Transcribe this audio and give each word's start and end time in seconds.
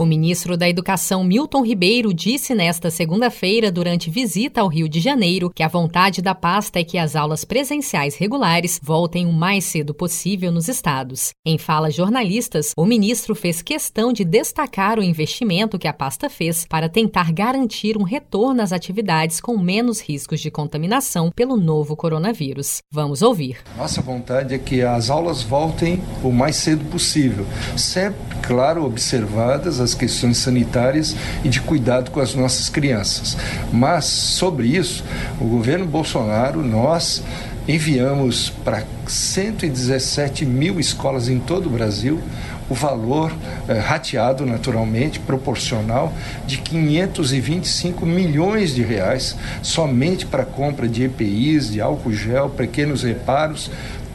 O 0.00 0.06
ministro 0.06 0.56
da 0.56 0.66
Educação 0.66 1.22
Milton 1.22 1.62
Ribeiro 1.62 2.14
disse 2.14 2.54
nesta 2.54 2.90
segunda-feira, 2.90 3.70
durante 3.70 4.08
visita 4.08 4.62
ao 4.62 4.66
Rio 4.66 4.88
de 4.88 4.98
Janeiro, 4.98 5.52
que 5.54 5.62
a 5.62 5.68
vontade 5.68 6.22
da 6.22 6.34
pasta 6.34 6.80
é 6.80 6.84
que 6.84 6.96
as 6.96 7.14
aulas 7.14 7.44
presenciais 7.44 8.16
regulares 8.16 8.80
voltem 8.82 9.26
o 9.26 9.32
mais 9.34 9.66
cedo 9.66 9.92
possível 9.92 10.50
nos 10.50 10.68
estados. 10.68 11.32
Em 11.44 11.58
fala 11.58 11.90
jornalistas, 11.90 12.72
o 12.78 12.86
ministro 12.86 13.34
fez 13.34 13.60
questão 13.60 14.10
de 14.10 14.24
destacar 14.24 14.98
o 14.98 15.02
investimento 15.02 15.78
que 15.78 15.86
a 15.86 15.92
pasta 15.92 16.30
fez 16.30 16.64
para 16.66 16.88
tentar 16.88 17.30
garantir 17.30 17.98
um 17.98 18.02
retorno 18.02 18.62
às 18.62 18.72
atividades 18.72 19.38
com 19.38 19.58
menos 19.58 20.00
riscos 20.00 20.40
de 20.40 20.50
contaminação 20.50 21.30
pelo 21.30 21.58
novo 21.58 21.94
coronavírus. 21.94 22.78
Vamos 22.90 23.20
ouvir. 23.20 23.58
Nossa 23.76 24.00
vontade 24.00 24.54
é 24.54 24.58
que 24.58 24.80
as 24.80 25.10
aulas 25.10 25.42
voltem 25.42 26.02
o 26.24 26.32
mais 26.32 26.56
cedo 26.56 26.86
possível, 26.86 27.44
sempre, 27.76 28.18
claro, 28.42 28.86
observadas 28.86 29.78
as 29.78 29.89
as 29.90 29.94
questões 29.94 30.38
sanitárias 30.38 31.16
e 31.44 31.48
de 31.48 31.60
cuidado 31.60 32.10
com 32.10 32.20
as 32.20 32.34
nossas 32.34 32.68
crianças. 32.68 33.36
Mas, 33.72 34.04
sobre 34.04 34.68
isso, 34.68 35.04
o 35.40 35.44
governo 35.44 35.86
Bolsonaro, 35.86 36.62
nós 36.62 37.22
enviamos 37.68 38.50
para 38.64 38.84
117 39.06 40.46
mil 40.46 40.80
escolas 40.80 41.28
em 41.28 41.38
todo 41.38 41.66
o 41.66 41.70
Brasil 41.70 42.20
o 42.68 42.74
valor 42.74 43.32
eh, 43.68 43.78
rateado 43.80 44.46
naturalmente, 44.46 45.18
proporcional, 45.18 46.12
de 46.46 46.58
525 46.58 48.06
milhões 48.06 48.72
de 48.72 48.82
reais 48.82 49.36
somente 49.60 50.24
para 50.24 50.44
compra 50.44 50.86
de 50.86 51.02
EPIs, 51.02 51.72
de 51.72 51.80
álcool 51.80 52.12
gel, 52.12 52.48
pequenos 52.48 53.02
reparos, 53.02 53.72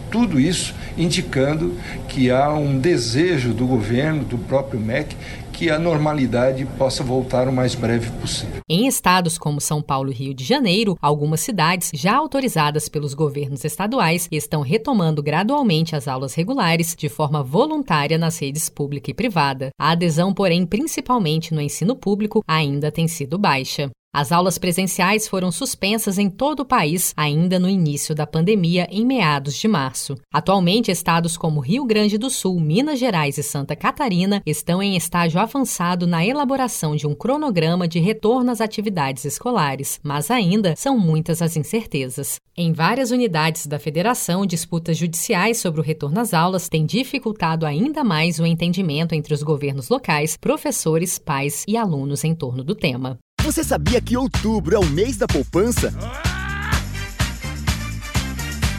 tudo 0.09 0.39
isso 0.39 0.73
indicando 0.97 1.73
que 2.07 2.31
há 2.31 2.53
um 2.53 2.79
desejo 2.79 3.53
do 3.53 3.67
governo, 3.67 4.23
do 4.23 4.37
próprio 4.37 4.79
MEC, 4.79 5.13
que 5.55 5.69
a 5.69 5.79
normalidade 5.79 6.65
possa 6.77 7.01
voltar 7.01 7.47
o 7.47 7.53
mais 7.53 7.75
breve 7.75 8.11
possível. 8.19 8.59
Em 8.69 8.87
estados 8.87 9.37
como 9.37 9.61
São 9.61 9.81
Paulo 9.81 10.11
e 10.11 10.13
Rio 10.13 10.33
de 10.33 10.43
Janeiro, 10.43 10.97
algumas 11.01 11.39
cidades 11.39 11.91
já 11.93 12.13
autorizadas 12.17 12.89
pelos 12.89 13.13
governos 13.13 13.63
estaduais 13.63 14.27
estão 14.29 14.61
retomando 14.61 15.23
gradualmente 15.23 15.95
as 15.95 16.09
aulas 16.09 16.33
regulares 16.33 16.93
de 16.93 17.07
forma 17.07 17.41
voluntária 17.41 18.17
nas 18.17 18.37
redes 18.37 18.67
pública 18.67 19.11
e 19.11 19.13
privada. 19.13 19.69
A 19.79 19.91
adesão, 19.91 20.33
porém, 20.33 20.65
principalmente 20.65 21.53
no 21.53 21.61
ensino 21.61 21.95
público, 21.95 22.43
ainda 22.45 22.91
tem 22.91 23.07
sido 23.07 23.37
baixa. 23.37 23.89
As 24.15 24.31
aulas 24.31 24.57
presenciais 24.57 25.27
foram 25.27 25.51
suspensas 25.51 26.17
em 26.17 26.29
todo 26.29 26.61
o 26.61 26.65
país 26.65 27.13
ainda 27.17 27.59
no 27.59 27.67
início 27.67 28.15
da 28.15 28.25
pandemia, 28.25 28.87
em 28.89 29.05
meados 29.05 29.55
de 29.55 29.67
março. 29.67 30.15
Atualmente, 30.33 30.89
estados 30.89 31.35
como 31.35 31.59
Rio 31.59 31.83
Grande 31.83 32.17
do 32.17 32.29
Sul, 32.29 32.57
Minas 32.57 32.97
Gerais 32.97 33.37
e 33.37 33.43
Santa 33.43 33.75
Catarina 33.75 34.41
estão 34.45 34.81
em 34.81 34.95
estágio 34.95 35.37
avançado 35.37 36.07
na 36.07 36.25
elaboração 36.25 36.95
de 36.95 37.05
um 37.05 37.13
cronograma 37.13 37.89
de 37.89 37.99
retorno 37.99 38.49
às 38.51 38.61
atividades 38.61 39.25
escolares, 39.25 39.99
mas 40.01 40.31
ainda 40.31 40.77
são 40.77 40.97
muitas 40.97 41.41
as 41.41 41.57
incertezas. 41.57 42.39
Em 42.55 42.71
várias 42.71 43.11
unidades 43.11 43.67
da 43.67 43.77
federação, 43.77 44.45
disputas 44.45 44.97
judiciais 44.97 45.57
sobre 45.57 45.81
o 45.81 45.83
retorno 45.83 46.21
às 46.21 46.33
aulas 46.33 46.69
têm 46.69 46.85
dificultado 46.85 47.65
ainda 47.65 48.01
mais 48.01 48.39
o 48.39 48.45
entendimento 48.45 49.11
entre 49.11 49.33
os 49.33 49.43
governos 49.43 49.89
locais, 49.89 50.37
professores, 50.37 51.19
pais 51.19 51.65
e 51.67 51.75
alunos 51.75 52.23
em 52.23 52.33
torno 52.33 52.63
do 52.63 52.73
tema. 52.73 53.19
Você 53.45 53.63
sabia 53.63 54.01
que 54.01 54.17
outubro 54.17 54.75
é 54.75 54.79
o 54.79 54.85
mês 54.87 55.17
da 55.17 55.27
poupança? 55.27 55.93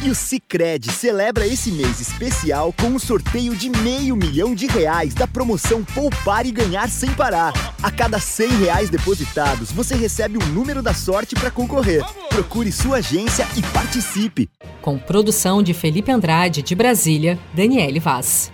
E 0.03 0.11
o 0.11 0.14
Cicred 0.14 0.91
celebra 0.91 1.47
esse 1.47 1.70
mês 1.70 2.00
especial 2.00 2.73
com 2.73 2.89
um 2.89 2.98
sorteio 2.98 3.55
de 3.55 3.70
meio 3.70 4.17
milhão 4.17 4.56
de 4.56 4.67
reais 4.67 5.14
da 5.14 5.25
promoção 5.25 5.84
Poupar 5.84 6.47
e 6.47 6.50
Ganhar 6.50 6.89
Sem 6.89 7.12
Parar. 7.14 7.53
A 7.81 7.92
cada 7.92 8.19
100 8.19 8.48
reais 8.58 8.91
depositados, 8.91 9.70
você 9.70 9.95
recebe 9.95 10.36
um 10.36 10.46
número 10.48 10.83
da 10.83 10.92
sorte 10.92 11.36
para 11.36 11.51
concorrer. 11.51 12.05
Procure 12.29 12.73
sua 12.73 12.96
agência 12.96 13.46
e 13.57 13.63
participe. 13.73 14.51
Com 14.83 14.98
produção 14.98 15.63
de 15.63 15.74
Felipe 15.74 16.11
Andrade, 16.11 16.61
de 16.61 16.74
Brasília, 16.74 17.39
Daniele 17.55 18.01
Vaz. 18.01 18.51